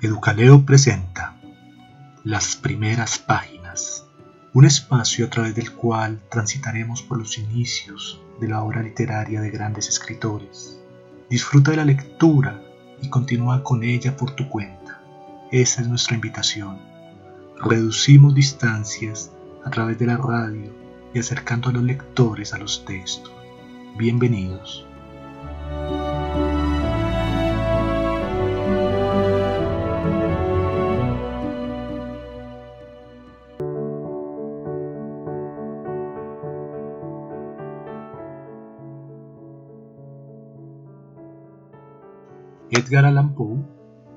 [0.00, 1.34] Educaleo presenta
[2.22, 4.06] Las primeras páginas,
[4.54, 9.50] un espacio a través del cual transitaremos por los inicios de la obra literaria de
[9.50, 10.80] grandes escritores.
[11.28, 12.62] Disfruta de la lectura
[13.02, 15.02] y continúa con ella por tu cuenta.
[15.50, 16.78] Esa es nuestra invitación.
[17.60, 19.32] Reducimos distancias
[19.64, 20.72] a través de la radio
[21.12, 23.32] y acercando a los lectores a los textos.
[23.96, 24.86] Bienvenidos.
[42.70, 43.64] Edgar Allan Poe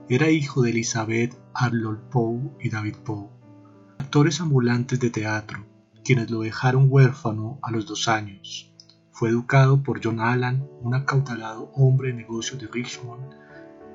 [0.09, 3.29] era hijo de Elizabeth Arnold Poe y David Poe,
[3.97, 5.65] actores ambulantes de teatro,
[6.03, 8.75] quienes lo dejaron huérfano a los dos años.
[9.11, 13.23] Fue educado por John Allan, un acautalado hombre de negocios de Richmond,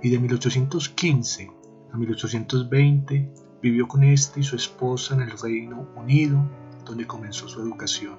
[0.03, 1.51] y de 1815
[1.93, 6.51] a 1820 vivió con este y su esposa en el Reino Unido,
[6.87, 8.17] donde comenzó su educación.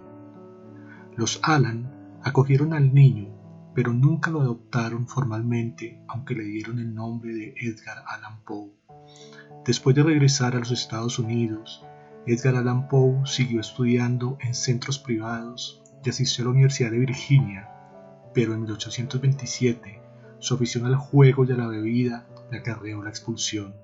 [1.15, 3.36] Los Allan acogieron al niño
[3.77, 8.71] pero nunca lo adoptaron formalmente, aunque le dieron el nombre de Edgar Allan Poe.
[9.67, 11.85] Después de regresar a los Estados Unidos,
[12.25, 17.69] Edgar Allan Poe siguió estudiando en centros privados y asistió a la Universidad de Virginia,
[18.33, 20.01] pero en 1827
[20.39, 23.75] su afición al juego y a la bebida le acarreó la expulsión.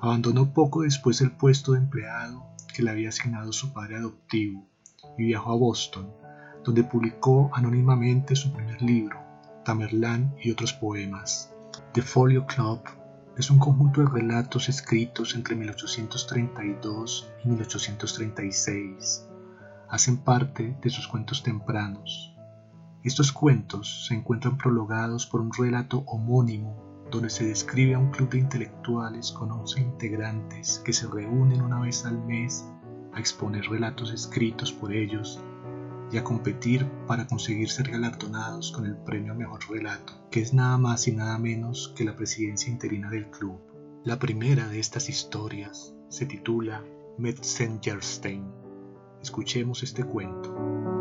[0.00, 4.66] Abandonó poco después el puesto de empleado que le había asignado su padre adoptivo
[5.18, 6.10] y viajó a Boston,
[6.64, 9.18] donde publicó anónimamente su primer libro,
[9.64, 11.52] Tamerlán y otros poemas.
[11.92, 12.80] The Folio Club
[13.36, 19.26] es un conjunto de relatos escritos entre 1832 y 1836.
[19.88, 22.36] Hacen parte de sus cuentos tempranos.
[23.02, 28.30] Estos cuentos se encuentran prologados por un relato homónimo donde se describe a un club
[28.30, 32.68] de intelectuales con 11 integrantes que se reúnen una vez al mes
[33.14, 35.40] a exponer relatos escritos por ellos
[36.12, 40.76] y a competir para conseguir ser galardonados con el premio Mejor Relato, que es nada
[40.78, 43.58] más y nada menos que la presidencia interina del club.
[44.04, 46.84] La primera de estas historias se titula
[47.18, 48.44] Metzengerstein.
[49.22, 50.99] Escuchemos este cuento.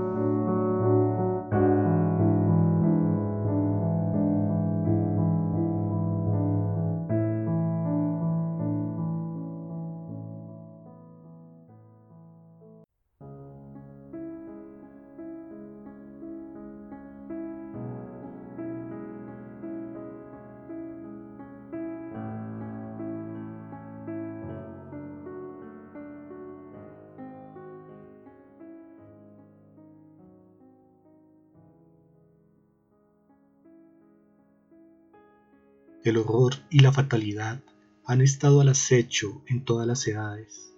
[36.02, 37.62] El horror y la fatalidad
[38.06, 40.74] han estado al acecho en todas las edades.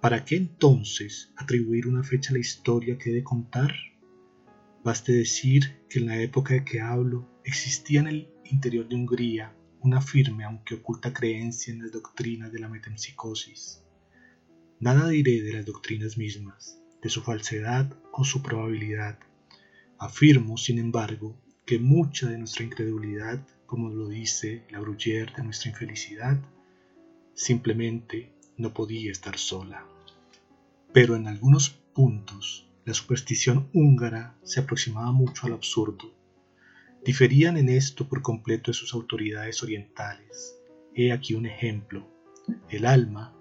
[0.00, 3.74] ¿Para qué entonces atribuir una fecha a la historia que he de contar?
[4.84, 9.56] Baste decir que en la época de que hablo existía en el interior de Hungría
[9.80, 13.82] una firme aunque oculta creencia en las doctrinas de la metempsicosis.
[14.78, 19.18] Nada diré de las doctrinas mismas, de su falsedad o su probabilidad.
[19.98, 25.68] Afirmo, sin embargo, que mucha de nuestra incredulidad como lo dice la Bruyère de nuestra
[25.68, 26.38] infelicidad,
[27.34, 29.84] simplemente no podía estar sola.
[30.92, 36.14] Pero en algunos puntos la superstición húngara se aproximaba mucho al absurdo.
[37.04, 40.54] Diferían en esto por completo de sus autoridades orientales.
[40.94, 42.06] He aquí un ejemplo.
[42.68, 43.34] El alma,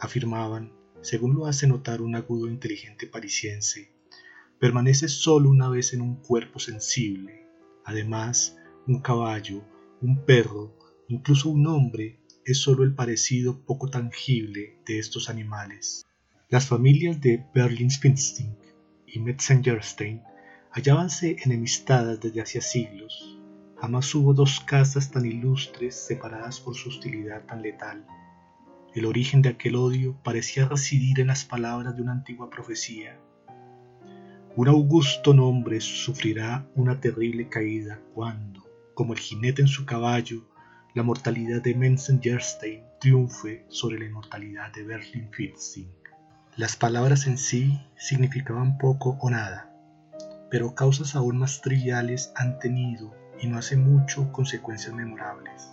[0.00, 3.92] afirmaban, según lo hace notar un agudo e inteligente parisiense,
[4.58, 7.46] permanece solo una vez en un cuerpo sensible.
[7.84, 8.56] Además,
[8.88, 9.62] un caballo
[10.02, 10.76] un perro,
[11.08, 16.04] incluso un hombre, es sólo el parecido poco tangible de estos animales.
[16.48, 18.56] Las familias de Berlin-Spinstein
[19.06, 20.22] y Metzengerstein
[20.70, 23.38] hallábanse enemistadas desde hacía siglos.
[23.76, 28.06] Jamás hubo dos casas tan ilustres separadas por su hostilidad tan letal.
[28.94, 33.18] El origen de aquel odio parecía residir en las palabras de una antigua profecía.
[34.54, 38.65] Un augusto nombre sufrirá una terrible caída cuando,
[38.96, 40.48] como el jinete en su caballo,
[40.94, 45.92] la mortalidad de Menzengerstein triunfe sobre la inmortalidad de Berlin Fitzing.
[46.56, 49.70] Las palabras en sí significaban poco o nada,
[50.50, 55.70] pero causas aún más triviales han tenido y no hace mucho consecuencias memorables.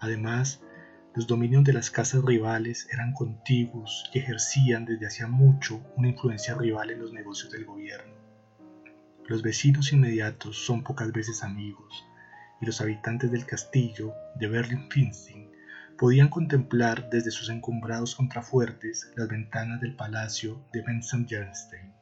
[0.00, 0.62] Además,
[1.14, 6.54] los dominios de las casas rivales eran contiguos y ejercían desde hacía mucho una influencia
[6.54, 8.14] rival en los negocios del gobierno.
[9.26, 12.06] Los vecinos inmediatos son pocas veces amigos,
[12.60, 15.50] y los habitantes del castillo de Berlin-Finzing
[15.98, 21.92] podían contemplar desde sus encumbrados contrafuertes las ventanas del palacio de Benson-Jernstein.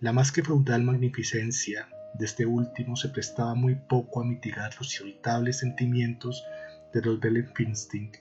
[0.00, 4.94] La más que feudal magnificencia de este último se prestaba muy poco a mitigar los
[5.00, 6.44] irritables sentimientos
[6.92, 8.12] de los Bellenfinsting,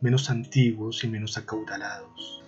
[0.00, 2.42] menos antiguos y menos acaudalados.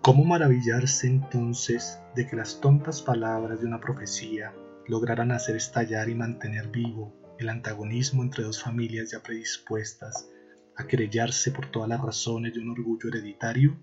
[0.00, 4.52] ¿Cómo maravillarse entonces de que las tontas palabras de una profecía
[4.86, 10.28] lograran hacer estallar y mantener vivo el antagonismo entre dos familias ya predispuestas
[10.76, 13.76] a querellarse por todas las razones de un orgullo hereditario?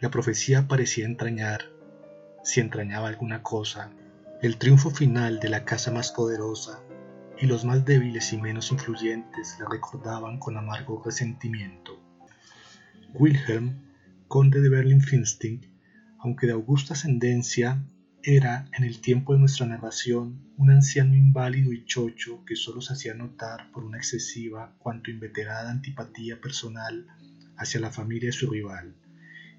[0.00, 1.62] La profecía parecía entrañar,
[2.42, 3.90] si entrañaba alguna cosa,
[4.42, 6.82] el triunfo final de la casa más poderosa,
[7.38, 12.00] y los más débiles y menos influyentes la recordaban con amargo resentimiento.
[13.14, 13.82] Wilhelm,
[14.28, 15.60] conde de Berlin-Finsting,
[16.18, 17.84] aunque de augusta ascendencia,
[18.28, 22.92] era, en el tiempo de nuestra narración, un anciano inválido y chocho que solo se
[22.92, 27.06] hacía notar por una excesiva cuanto inveterada antipatía personal
[27.56, 28.96] hacia la familia de su rival,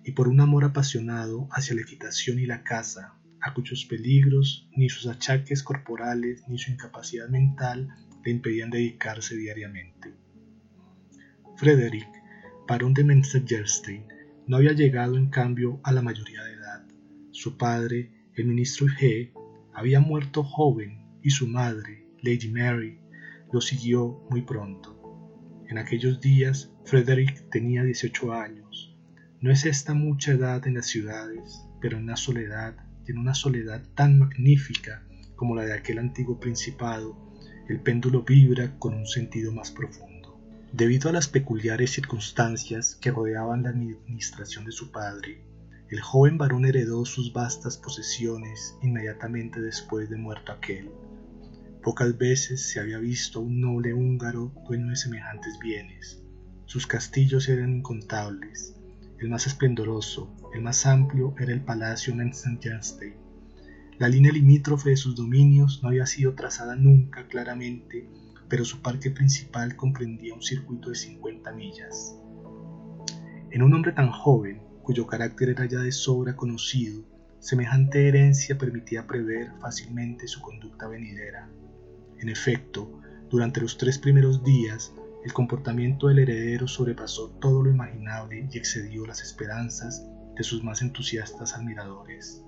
[0.04, 4.90] y por un amor apasionado hacia la equitación y la caza, a cuyos peligros ni
[4.90, 7.88] sus achaques corporales ni su incapacidad mental
[8.26, 10.14] le impedían dedicarse diariamente.
[11.56, 12.10] Frederick,
[12.68, 14.04] barón de Menster-Jerstein,
[14.46, 16.86] no había llegado en cambio a la mayoría de edad.
[17.32, 19.32] Su padre, el ministro G
[19.74, 23.00] había muerto joven y su madre, Lady Mary,
[23.52, 24.94] lo siguió muy pronto.
[25.68, 28.96] En aquellos días, Frederick tenía 18 años.
[29.42, 32.76] No es esta mucha edad en las ciudades, pero en la soledad,
[33.08, 35.04] en una soledad tan magnífica
[35.36, 37.18] como la de aquel antiguo principado,
[37.68, 40.40] el péndulo vibra con un sentido más profundo.
[40.74, 45.42] Debido a las peculiares circunstancias que rodeaban la administración de su padre,
[45.90, 50.92] el joven varón heredó sus vastas posesiones inmediatamente después de muerto aquel.
[51.82, 56.22] Pocas veces se había visto a un noble húngaro dueño de semejantes bienes.
[56.66, 58.76] Sus castillos eran incontables.
[59.20, 63.16] El más esplendoroso, el más amplio era el palacio en Jernstein.
[63.98, 68.10] La línea limítrofe de sus dominios no había sido trazada nunca claramente,
[68.50, 72.18] pero su parque principal comprendía un circuito de 50 millas.
[73.50, 77.04] En un hombre tan joven, cuyo carácter era ya de sobra conocido,
[77.40, 81.50] semejante herencia permitía prever fácilmente su conducta venidera.
[82.20, 84.94] En efecto, durante los tres primeros días,
[85.26, 90.08] el comportamiento del heredero sobrepasó todo lo imaginable y excedió las esperanzas
[90.38, 92.42] de sus más entusiastas admiradores.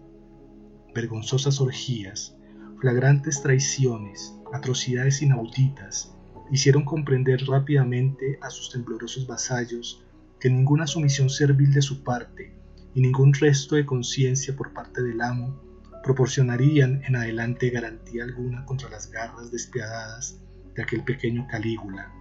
[0.96, 2.38] Vergonzosas orgías,
[2.80, 6.16] flagrantes traiciones, atrocidades inauditas,
[6.52, 10.06] hicieron comprender rápidamente a sus temblorosos vasallos
[10.40, 12.54] que ninguna sumisión servil de su parte
[12.96, 15.62] y ningún resto de conciencia por parte del amo
[16.04, 20.40] proporcionarían en adelante garantía alguna contra las garras despiadadas
[20.74, 22.12] de aquel pequeño Calígula.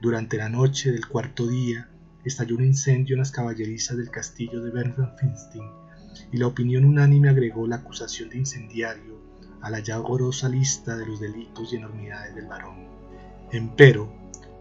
[0.00, 1.88] Durante la noche del cuarto día
[2.24, 5.34] estalló un incendio en las caballerizas del castillo de Bernstein
[6.32, 9.20] y la opinión unánime agregó la acusación de incendiario
[9.60, 12.88] a la ya horrorosa lista de los delitos y enormidades del varón.
[13.52, 14.12] Empero,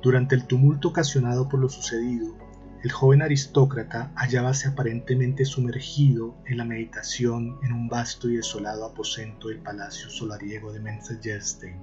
[0.02, 2.36] durante el tumulto ocasionado por lo sucedido,
[2.82, 9.50] el joven aristócrata hallábase aparentemente sumergido en la meditación en un vasto y desolado aposento
[9.50, 11.76] del palacio solariego de Menzelgerstein.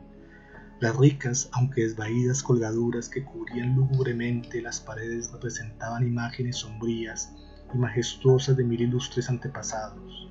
[0.80, 7.34] Las ricas, aunque desvaídas colgaduras que cubrían lúgubremente las paredes representaban imágenes sombrías
[7.74, 10.30] y majestuosas de mil ilustres antepasados.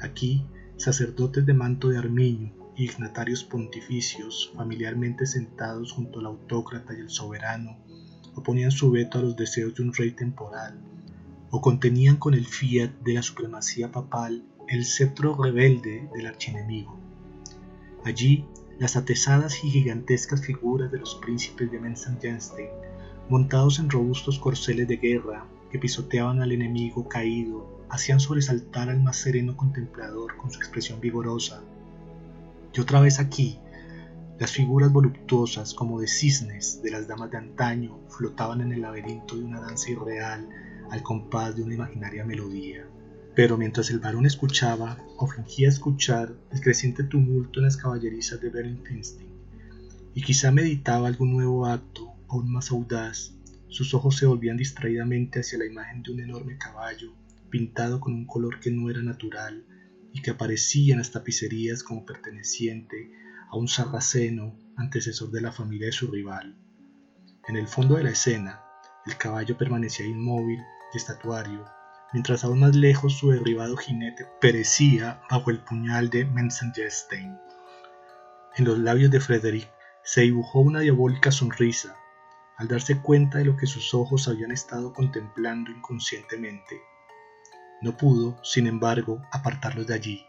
[0.00, 0.44] Aquí,
[0.76, 7.10] sacerdotes de manto de armiño y dignatarios pontificios, familiarmente sentados junto al autócrata y el
[7.10, 7.83] soberano,
[8.36, 10.78] oponían su veto a los deseos de un rey temporal,
[11.50, 16.98] o contenían con el fiat de la supremacía papal el cetro rebelde del archienemigo.
[18.04, 18.44] Allí,
[18.78, 22.68] las atesadas y gigantescas figuras de los príncipes de Mensenjenstein,
[23.28, 29.16] montados en robustos corceles de guerra que pisoteaban al enemigo caído, hacían sobresaltar al más
[29.16, 31.62] sereno contemplador con su expresión vigorosa.
[32.74, 33.58] Y otra vez aquí,
[34.38, 39.36] las figuras voluptuosas como de cisnes de las damas de antaño flotaban en el laberinto
[39.36, 40.48] de una danza irreal
[40.90, 42.84] al compás de una imaginaria melodía.
[43.36, 48.50] Pero mientras el varón escuchaba o fingía escuchar el creciente tumulto en las caballerizas de
[48.50, 49.34] Berlin-Finsting,
[50.14, 53.34] y quizá meditaba algún nuevo acto aún más audaz,
[53.68, 57.12] sus ojos se volvían distraídamente hacia la imagen de un enorme caballo
[57.50, 59.64] pintado con un color que no era natural
[60.12, 63.10] y que aparecía en las tapicerías como perteneciente
[63.54, 66.56] a un sarraceno antecesor de la familia de su rival.
[67.46, 68.64] En el fondo de la escena,
[69.06, 70.58] el caballo permanecía inmóvil
[70.92, 71.64] y estatuario,
[72.12, 76.22] mientras aún más lejos su derribado jinete perecía bajo el puñal de
[78.56, 79.70] En los labios de Frederick
[80.02, 81.96] se dibujó una diabólica sonrisa,
[82.56, 86.80] al darse cuenta de lo que sus ojos habían estado contemplando inconscientemente.
[87.82, 90.26] No pudo, sin embargo, apartarlos de allí.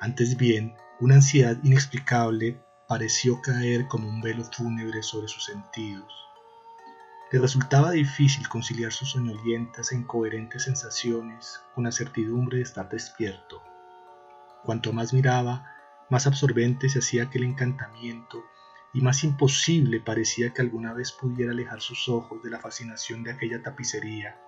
[0.00, 6.06] Antes bien, una ansiedad inexplicable pareció caer como un velo fúnebre sobre sus sentidos.
[7.32, 13.60] Le resultaba difícil conciliar sus soñolientas e incoherentes sensaciones con la certidumbre de estar despierto.
[14.62, 15.66] Cuanto más miraba,
[16.08, 18.40] más absorbente se hacía aquel encantamiento
[18.94, 23.32] y más imposible parecía que alguna vez pudiera alejar sus ojos de la fascinación de
[23.32, 24.38] aquella tapicería.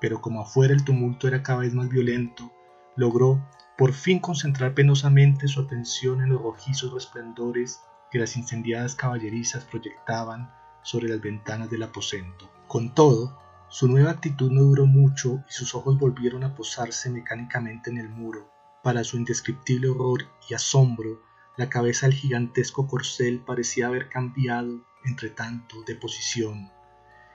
[0.00, 2.50] Pero como afuera el tumulto era cada vez más violento,
[2.96, 3.46] logró
[3.82, 7.80] por fin concentrar penosamente su atención en los rojizos resplendores
[8.12, 12.48] que las incendiadas caballerizas proyectaban sobre las ventanas del aposento.
[12.68, 13.36] Con todo,
[13.70, 18.08] su nueva actitud no duró mucho y sus ojos volvieron a posarse mecánicamente en el
[18.08, 18.48] muro.
[18.84, 21.20] Para su indescriptible horror y asombro,
[21.56, 26.70] la cabeza del gigantesco corcel parecía haber cambiado, entre tanto, de posición.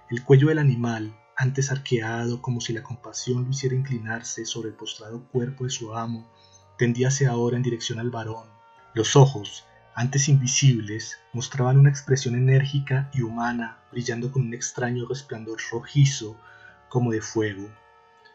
[0.09, 4.75] El cuello del animal, antes arqueado como si la compasión lo hiciera inclinarse sobre el
[4.75, 6.27] postrado cuerpo de su amo,
[6.77, 8.49] tendíase ahora en dirección al varón.
[8.95, 15.59] Los ojos, antes invisibles, mostraban una expresión enérgica y humana, brillando con un extraño resplandor
[15.71, 16.35] rojizo
[16.89, 17.69] como de fuego,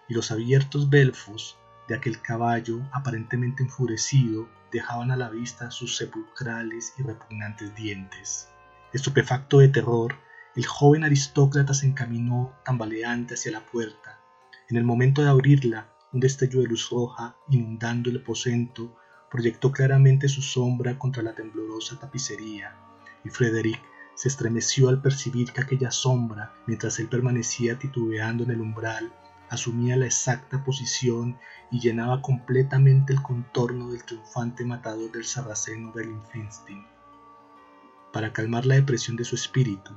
[0.09, 6.95] y los abiertos belfos de aquel caballo, aparentemente enfurecido, dejaban a la vista sus sepulcrales
[6.99, 8.49] y repugnantes dientes.
[8.93, 10.15] Estupefacto de terror,
[10.55, 14.21] el joven aristócrata se encaminó tambaleante hacia la puerta.
[14.69, 18.95] En el momento de abrirla, un destello de luz roja, inundando el aposento,
[19.31, 22.77] proyectó claramente su sombra contra la temblorosa tapicería,
[23.25, 23.81] y Frederick
[24.15, 29.11] se estremeció al percibir que aquella sombra, mientras él permanecía titubeando en el umbral,
[29.49, 31.39] asumía la exacta posición
[31.71, 36.85] y llenaba completamente el contorno del triunfante matador del sarraceno Berlinfinstein.
[38.13, 39.93] Para calmar la depresión de su espíritu,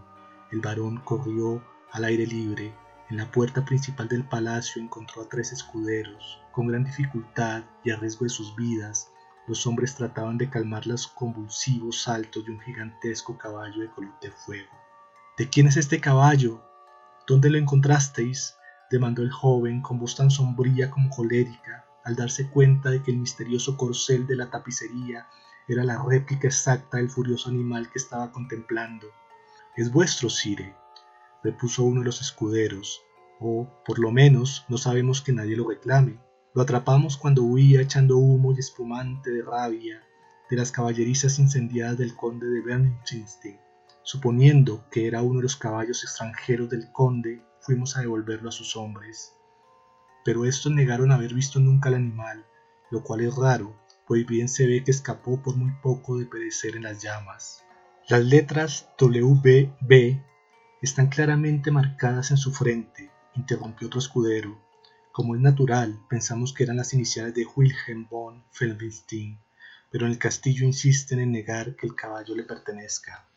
[0.56, 2.74] el varón corrió al aire libre
[3.10, 6.42] en la puerta principal del palacio encontró a tres escuderos.
[6.52, 9.12] Con gran dificultad y a riesgo de sus vidas,
[9.48, 14.32] los hombres trataban de calmar los convulsivos saltos de un gigantesco caballo de color de
[14.32, 14.72] fuego.
[15.38, 16.64] ¿De quién es este caballo?
[17.28, 18.56] ¿Dónde lo encontrasteis?
[18.90, 23.18] demandó el joven con voz tan sombría como colérica, al darse cuenta de que el
[23.18, 25.28] misterioso corcel de la tapicería
[25.68, 29.08] era la réplica exacta del furioso animal que estaba contemplando.
[29.78, 30.74] Es vuestro, sire,
[31.44, 33.02] repuso uno de los escuderos,
[33.42, 36.18] o, por lo menos, no sabemos que nadie lo reclame.
[36.54, 40.02] Lo atrapamos cuando huía echando humo y espumante de rabia
[40.50, 43.60] de las caballerizas incendiadas del conde de Bernchinstein.
[44.04, 48.78] Suponiendo que era uno de los caballos extranjeros del conde, fuimos a devolverlo a sus
[48.78, 49.34] hombres.
[50.24, 52.46] Pero estos negaron haber visto nunca al animal,
[52.92, 53.76] lo cual es raro,
[54.08, 57.65] pues bien se ve que escapó por muy poco de perecer en las llamas.
[58.08, 60.22] Las letras WB
[60.80, 64.62] están claramente marcadas en su frente, interrumpió otro escudero.
[65.12, 69.40] Como es natural, pensamos que eran las iniciales de Wilhelm von Feldenstein,
[69.90, 73.28] pero en el castillo insisten en negar que el caballo le pertenezca.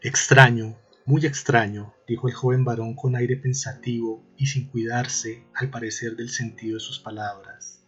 [0.00, 6.14] Extraño, muy extraño, dijo el joven varón con aire pensativo y sin cuidarse, al parecer,
[6.14, 7.82] del sentido de sus palabras.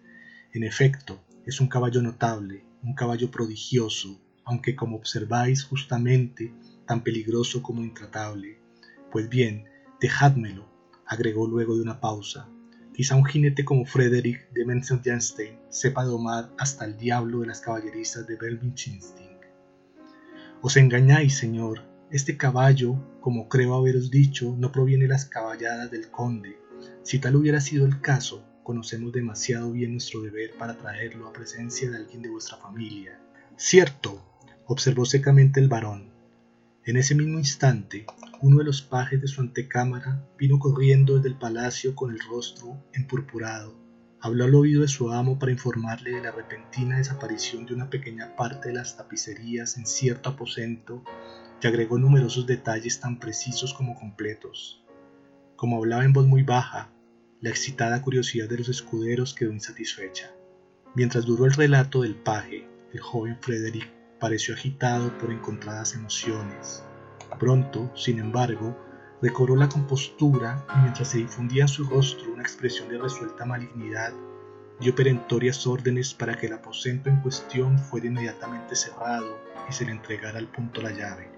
[0.53, 6.52] En efecto, es un caballo notable, un caballo prodigioso, aunque como observáis justamente,
[6.86, 8.58] tan peligroso como intratable.
[9.10, 9.64] Pues bien,
[10.00, 10.68] dejádmelo,
[11.06, 12.48] agregó luego de una pausa.
[12.94, 18.26] Quizá un jinete como Frederick de Menzelgenstein sepa domar hasta el diablo de las caballerizas
[18.26, 19.34] de Belvinchinstein.
[20.60, 21.82] Os engañáis, señor.
[22.10, 26.56] Este caballo, como creo haberos dicho, no proviene de las caballadas del conde.
[27.02, 31.90] Si tal hubiera sido el caso, conocemos demasiado bien nuestro deber para traerlo a presencia
[31.90, 33.20] de alguien de vuestra familia.
[33.56, 34.34] Cierto,
[34.66, 36.11] observó secamente el varón.
[36.85, 38.06] En ese mismo instante,
[38.40, 42.83] uno de los pajes de su antecámara vino corriendo desde el palacio con el rostro
[42.92, 43.75] empurpurado.
[44.21, 48.37] Habló al oído de su amo para informarle de la repentina desaparición de una pequeña
[48.37, 51.02] parte de las tapicerías en cierto aposento
[51.62, 54.85] y agregó numerosos detalles tan precisos como completos.
[55.56, 56.90] Como hablaba en voz muy baja,
[57.40, 60.30] la excitada curiosidad de los escuderos quedó insatisfecha.
[60.94, 66.83] Mientras duró el relato del paje, el joven Frederick pareció agitado por encontradas emociones.
[67.38, 68.75] Pronto, sin embargo,
[69.21, 74.14] recobró la compostura y mientras se difundía en su rostro una expresión de resuelta malignidad,
[74.81, 79.38] dio perentorias órdenes para que el aposento en cuestión fuera inmediatamente cerrado
[79.69, 81.28] y se le entregara al punto la llave.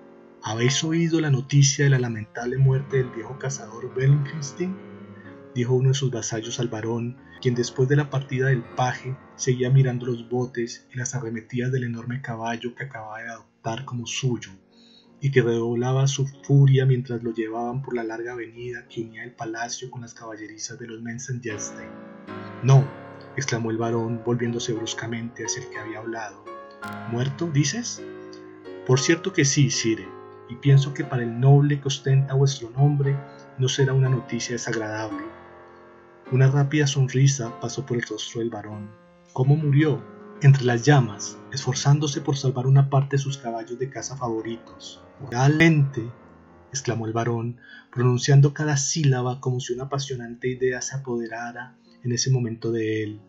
[0.44, 4.76] ¿Habéis oído la noticia de la lamentable muerte del viejo cazador Bellingham?
[5.56, 9.70] dijo uno de sus vasallos al varón, quien después de la partida del paje seguía
[9.70, 14.50] mirando los botes y las arremetidas del enorme caballo que acababa de adoptar como suyo
[15.20, 19.32] y que redoblaba su furia mientras lo llevaban por la larga avenida que unía el
[19.32, 21.88] palacio con las caballerizas de los Mensenjeste.
[22.62, 22.86] No,
[23.36, 26.44] exclamó el varón volviéndose bruscamente hacia el que había hablado.
[27.10, 28.02] ¿Muerto, dices?
[28.86, 30.06] Por cierto que sí, sire,
[30.48, 33.16] y pienso que para el noble que ostenta vuestro nombre
[33.58, 35.24] no será una noticia desagradable.
[36.32, 38.90] Una rápida sonrisa pasó por el rostro del varón.
[39.32, 40.02] ¿Cómo murió?
[40.42, 45.00] Entre las llamas, esforzándose por salvar una parte de sus caballos de caza favoritos.
[45.30, 46.02] Realmente,
[46.70, 47.58] exclamó el varón,
[47.92, 53.20] pronunciando cada sílaba como si una apasionante idea se apoderara en ese momento de él.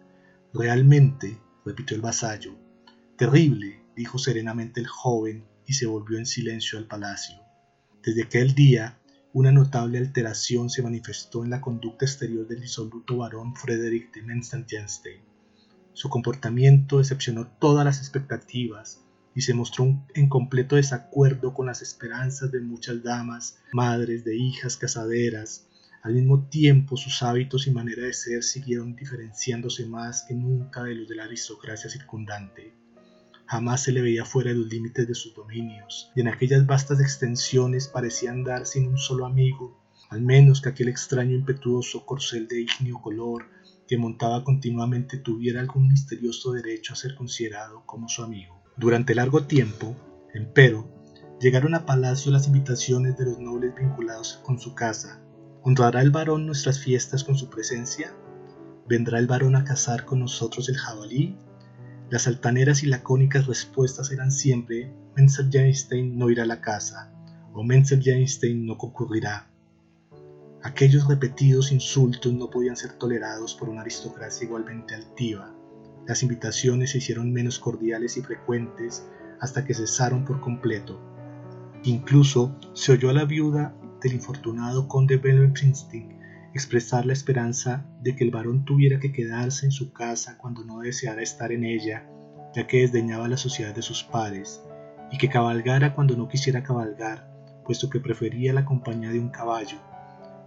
[0.51, 2.55] Realmente, repitió el vasallo.
[3.15, 7.37] Terrible, dijo serenamente el joven y se volvió en silencio al palacio.
[8.01, 8.96] Desde aquel día,
[9.37, 15.21] una notable alteración se manifestó en la conducta exterior del disoluto varón Frederick de Menstenstein.
[15.93, 22.51] Su comportamiento decepcionó todas las expectativas y se mostró en completo desacuerdo con las esperanzas
[22.51, 25.67] de muchas damas, madres de hijas casaderas.
[26.01, 30.95] Al mismo tiempo, sus hábitos y manera de ser siguieron diferenciándose más que nunca de
[30.95, 32.73] los de la aristocracia circundante.
[33.47, 36.99] Jamás se le veía fuera de los límites de sus dominios, y en aquellas vastas
[36.99, 42.61] extensiones parecía andar sin un solo amigo, al menos que aquel extraño impetuoso corcel de
[42.61, 43.45] ignio color
[43.87, 48.61] que montaba continuamente tuviera algún misterioso derecho a ser considerado como su amigo.
[48.75, 49.95] Durante largo tiempo,
[50.33, 50.87] empero,
[51.39, 55.21] llegaron a palacio las invitaciones de los nobles vinculados con su casa.
[55.63, 58.13] ¿Honrará el varón nuestras fiestas con su presencia?
[58.87, 61.37] ¿Vendrá el varón a cazar con nosotros el jabalí?
[62.09, 67.11] Las altaneras y lacónicas respuestas eran siempre Menzel no irá a la casa
[67.53, 69.49] o Menzel no concurrirá.
[70.63, 75.53] Aquellos repetidos insultos no podían ser tolerados por una aristocracia igualmente altiva.
[76.05, 79.05] Las invitaciones se hicieron menos cordiales y frecuentes
[79.41, 80.99] hasta que cesaron por completo.
[81.83, 86.16] Incluso se oyó a la viuda del infortunado conde Princeton
[86.57, 90.79] expresar la esperanza de que el varón tuviera que quedarse en su casa cuando no
[90.79, 92.09] deseara estar en ella,
[92.55, 94.63] ya que desdeñaba la sociedad de sus pares,
[95.11, 97.31] y que cabalgara cuando no quisiera cabalgar,
[97.63, 99.77] puesto que prefería la compañía de un caballo.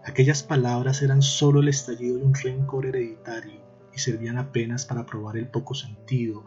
[0.05, 3.61] Aquellas palabras eran sólo el estallido de un rencor hereditario
[3.95, 6.45] y servían apenas para probar el poco sentido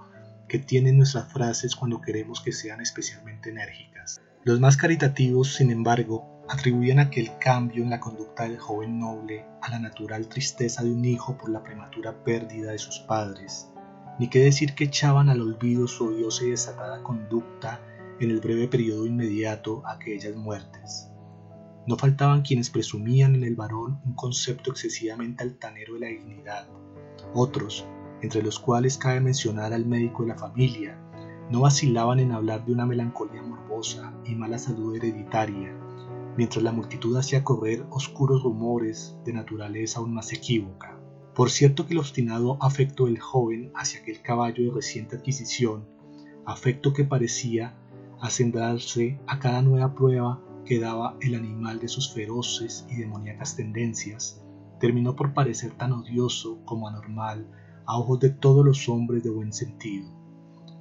[0.50, 4.22] que tienen nuestras frases cuando queremos que sean especialmente enérgicas.
[4.44, 9.70] Los más caritativos, sin embargo, atribuían aquel cambio en la conducta del joven noble a
[9.70, 13.72] la natural tristeza de un hijo por la prematura pérdida de sus padres,
[14.20, 17.82] ni qué decir que echaban al olvido su odiosa y desatada conducta
[18.20, 21.10] en el breve periodo inmediato a aquellas muertes.
[21.88, 26.68] No faltaban quienes presumían en el varón un concepto excesivamente altanero de la dignidad,
[27.34, 27.86] otros,
[28.22, 30.98] entre los cuales cabe mencionar al médico de la familia,
[31.50, 35.76] no vacilaban en hablar de una melancolía morbosa y mala salud hereditaria,
[36.38, 41.00] mientras la multitud hacía correr oscuros rumores de naturaleza aún más equívoca.
[41.36, 45.88] Por cierto que el obstinado afecto del joven hacia aquel caballo de reciente adquisición,
[46.46, 47.76] afecto que parecía
[48.22, 54.42] acendrarse a cada nueva prueba que daba el animal de sus feroces y demoníacas tendencias,
[54.80, 57.48] terminó por parecer tan odioso como anormal
[57.86, 60.08] a ojos de todos los hombres de buen sentido.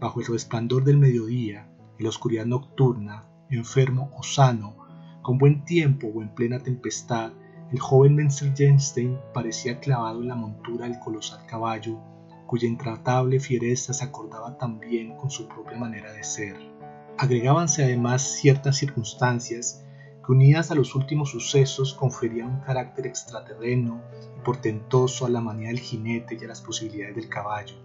[0.00, 4.81] Bajo el resplandor del mediodía, en la oscuridad nocturna, enfermo o sano,
[5.22, 7.32] con buen tiempo o en plena tempestad,
[7.70, 11.98] el joven Menzelgenstein parecía clavado en la montura del colosal caballo,
[12.46, 16.56] cuya intratable fiereza se acordaba también con su propia manera de ser.
[17.16, 19.84] Agregábanse además ciertas circunstancias
[20.24, 24.02] que unidas a los últimos sucesos conferían un carácter extraterreno
[24.36, 27.76] y portentoso a la manía del jinete y a las posibilidades del caballo.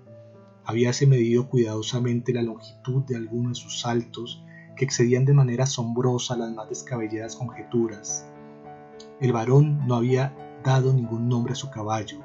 [0.65, 4.43] Habíase medido cuidadosamente la longitud de algunos de sus saltos
[4.78, 8.26] que excedían de manera asombrosa las más descabelladas conjeturas.
[9.20, 12.20] El varón no había dado ningún nombre a su caballo,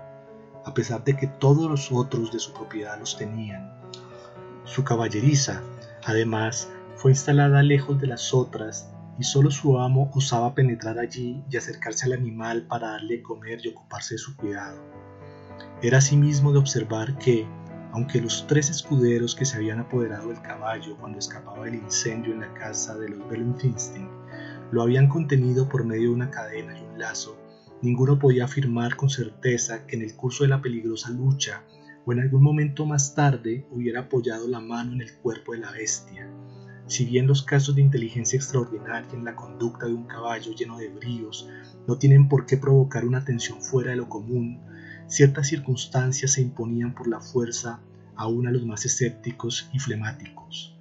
[0.65, 3.73] a pesar de que todos los otros de su propiedad los tenían.
[4.65, 5.63] Su caballeriza,
[6.05, 8.89] además, fue instalada lejos de las otras
[9.19, 13.69] y solo su amo osaba penetrar allí y acercarse al animal para darle comer y
[13.69, 14.81] ocuparse de su cuidado.
[15.83, 17.47] Era asimismo de observar que,
[17.93, 22.41] aunque los tres escuderos que se habían apoderado del caballo cuando escapaba del incendio en
[22.41, 24.09] la casa de los Bellenfinstein
[24.73, 27.39] lo habían contenido por medio de una cadena y un lazo,
[27.83, 31.63] ninguno podía afirmar con certeza que en el curso de la peligrosa lucha
[32.07, 35.71] o en algún momento más tarde hubiera apoyado la mano en el cuerpo de la
[35.71, 36.27] bestia.
[36.87, 40.89] Si bien los casos de inteligencia extraordinaria en la conducta de un caballo lleno de
[40.89, 41.49] bríos
[41.87, 44.61] no tienen por qué provocar una tensión fuera de lo común,
[45.13, 47.81] ciertas circunstancias se imponían por la fuerza
[48.17, 50.75] aún a los más escépticos y flemáticos.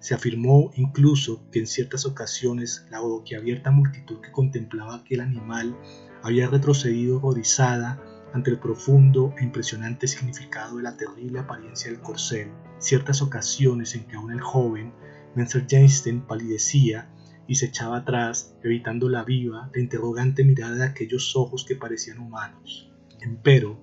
[0.00, 5.78] Se afirmó incluso que en ciertas ocasiones la boquiabierta multitud que contemplaba aquel animal
[6.24, 12.50] había retrocedido horrorizada ante el profundo e impresionante significado de la terrible apariencia del corcel,
[12.80, 14.92] ciertas ocasiones en que aún el joven
[15.36, 17.10] Menzer Jenstein palidecía
[17.46, 22.18] y se echaba atrás, evitando la viva, la interrogante mirada de aquellos ojos que parecían
[22.18, 22.87] humanos.
[23.20, 23.78] Empero,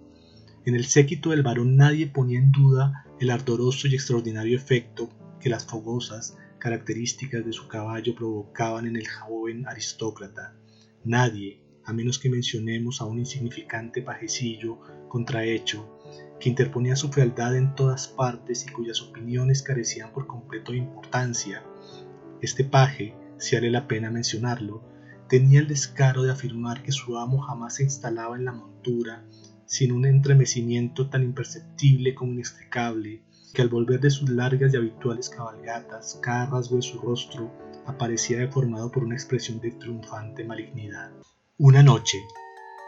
[0.65, 5.49] en el séquito del varón nadie ponía en duda el ardoroso y extraordinario efecto que
[5.49, 10.55] las fogosas características de su caballo provocaban en el joven aristócrata.
[11.03, 15.99] Nadie, a menos que mencionemos a un insignificante pajecillo contrahecho,
[16.39, 21.63] que interponía su fealdad en todas partes y cuyas opiniones carecían por completo de importancia.
[22.41, 24.94] Este paje, si vale la pena mencionarlo,
[25.27, 29.25] tenía el descaro de afirmar que su amo jamás se instalaba en la montura
[29.65, 35.29] sin un entremecimiento tan imperceptible como inextricable, que al volver de sus largas y habituales
[35.29, 37.51] cabalgatas, cada rasgo de su rostro
[37.85, 41.11] aparecía deformado por una expresión de triunfante malignidad.
[41.57, 42.19] Una noche,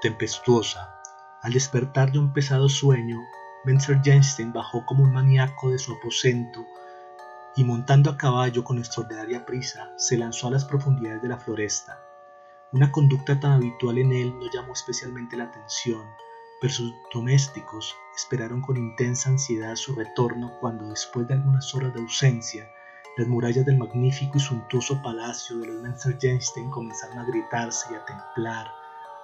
[0.02, 1.02] tempestuosa,
[1.42, 3.20] al despertar de un pesado sueño,
[3.66, 6.66] Menzer Jenstein bajó como un maníaco de su aposento
[7.56, 12.07] y montando a caballo con extraordinaria prisa, se lanzó a las profundidades de la floresta.
[12.78, 16.06] Una conducta tan habitual en él no llamó especialmente la atención,
[16.62, 22.02] pero sus domésticos esperaron con intensa ansiedad su retorno cuando después de algunas horas de
[22.02, 22.70] ausencia,
[23.18, 28.06] las murallas del magnífico y suntuoso palacio de los Menzer-Jenstein comenzaron a gritarse y a
[28.06, 28.68] templar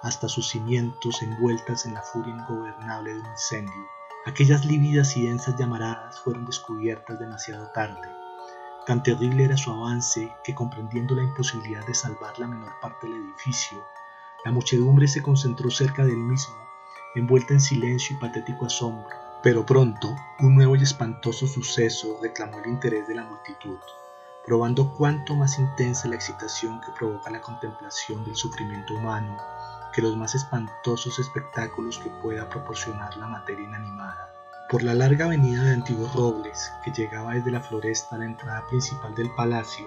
[0.02, 3.86] hasta sus cimientos envueltas en la furia ingobernable de un incendio.
[4.26, 8.13] Aquellas lívidas y densas llamaradas fueron descubiertas demasiado tarde.
[8.86, 13.16] Tan terrible era su avance que comprendiendo la imposibilidad de salvar la menor parte del
[13.16, 13.82] edificio,
[14.44, 16.64] la muchedumbre se concentró cerca del mismo
[17.14, 19.16] envuelta en silencio y patético asombro.
[19.42, 23.78] Pero pronto, un nuevo y espantoso suceso reclamó el interés de la multitud,
[24.46, 29.36] probando cuánto más intensa la excitación que provoca la contemplación del sufrimiento humano
[29.92, 34.33] que los más espantosos espectáculos que pueda proporcionar la materia inanimada.
[34.70, 38.66] Por la larga avenida de antiguos robles que llegaba desde la floresta a la entrada
[38.66, 39.84] principal del palacio,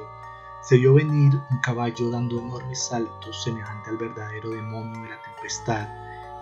[0.62, 5.88] se vio venir un caballo dando enormes saltos semejante al verdadero demonio de la tempestad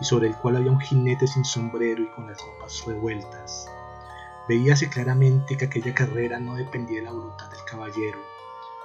[0.01, 3.71] y sobre el cual había un jinete sin sombrero y con las ropas revueltas.
[4.49, 8.19] Veíase claramente que aquella carrera no dependía de la voluntad del caballero.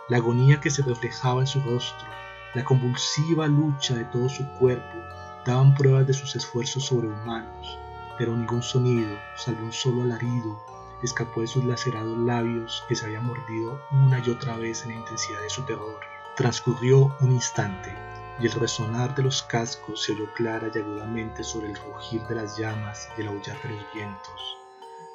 [0.09, 2.07] La agonía que se reflejaba en su rostro,
[2.55, 4.97] la convulsiva lucha de todo su cuerpo,
[5.45, 7.79] daban pruebas de sus esfuerzos sobrehumanos,
[8.21, 10.63] pero ningún sonido, salvo un solo alarido,
[11.03, 14.97] escapó de sus lacerados labios que se habían mordido una y otra vez en la
[14.97, 15.99] intensidad de su terror.
[16.37, 17.97] Transcurrió un instante,
[18.39, 22.35] y el resonar de los cascos se oyó clara y agudamente sobre el rugir de
[22.35, 24.59] las llamas y el aullar de los vientos.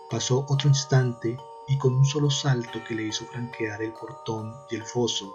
[0.10, 1.38] Pasó otro instante
[1.68, 5.32] y con un solo salto que le hizo franquear el portón y el foso,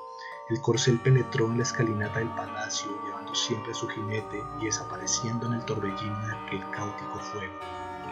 [0.50, 5.46] el corcel penetró en la escalinata del palacio llevando siempre a su jinete y desapareciendo
[5.46, 7.54] en el torbellino de aquel caótico fuego.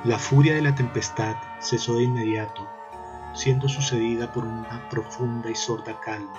[0.04, 2.66] La furia de la tempestad cesó de inmediato,
[3.34, 6.32] siendo sucedida por una profunda y sorda calma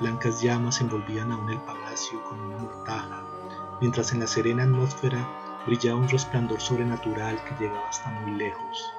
[0.00, 3.22] Blancas llamas envolvían aún el palacio como una mortaja,
[3.82, 5.18] mientras en la serena atmósfera
[5.66, 8.94] brillaba un resplandor sobrenatural que llegaba hasta muy lejos.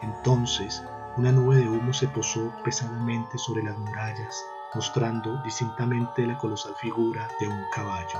[0.00, 0.82] Entonces,
[1.18, 7.26] una nube de humo se posó pesadamente sobre las murallas, mostrando distintamente la colosal figura
[7.40, 8.18] de un caballo.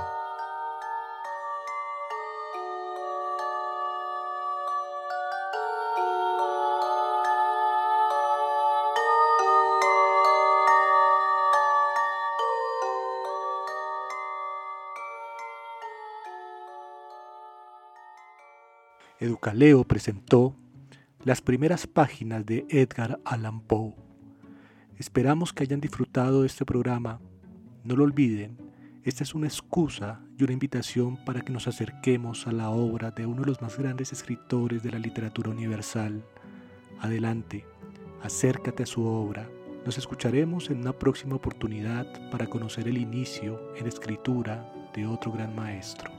[19.19, 20.55] Educaleo presentó
[21.23, 24.06] las primeras páginas de Edgar Allan Poe.
[24.97, 27.19] Esperamos que hayan disfrutado de este programa.
[27.83, 28.57] No lo olviden,
[29.03, 33.25] esta es una excusa y una invitación para que nos acerquemos a la obra de
[33.25, 36.25] uno de los más grandes escritores de la literatura universal.
[36.99, 37.63] Adelante,
[38.23, 39.47] acércate a su obra.
[39.85, 45.55] Nos escucharemos en una próxima oportunidad para conocer el inicio en escritura de otro gran
[45.55, 46.16] maestro.